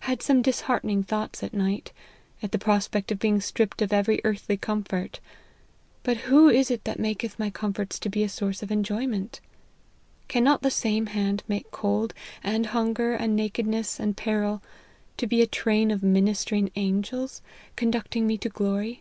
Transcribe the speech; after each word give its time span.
Had 0.00 0.22
some 0.22 0.40
disheartening 0.40 1.02
thoughts 1.02 1.42
at 1.42 1.52
night, 1.52 1.92
at 2.42 2.50
the 2.50 2.58
pro 2.58 2.78
spect 2.78 3.12
of 3.12 3.18
being 3.18 3.42
stripped 3.42 3.82
of 3.82 3.92
every 3.92 4.22
earthly 4.24 4.56
comfort; 4.56 5.20
but 6.02 6.16
who 6.32 6.48
is 6.48 6.70
it 6.70 6.84
that 6.84 6.98
maketh 6.98 7.38
my 7.38 7.50
comforts 7.50 7.98
to 7.98 8.08
be 8.08 8.22
a 8.22 8.28
source 8.30 8.62
of 8.62 8.70
enjoyment? 8.72 9.38
Cannot 10.28 10.62
the 10.62 10.70
same 10.70 11.08
hand 11.08 11.42
make 11.46 11.70
cold, 11.72 12.14
and 12.42 12.64
hunger, 12.68 13.12
and 13.12 13.36
nakedness, 13.36 14.00
and 14.00 14.16
peril, 14.16 14.62
to 15.18 15.26
be 15.26 15.42
a 15.42 15.46
train 15.46 15.90
of 15.90 16.02
ministering 16.02 16.70
angels 16.76 17.42
conducting 17.76 18.26
me 18.26 18.38
to 18.38 18.48
glory 18.48 19.00